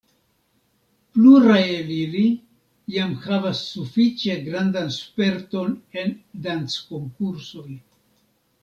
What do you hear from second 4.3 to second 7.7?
grandan sperton en danckonkursoj.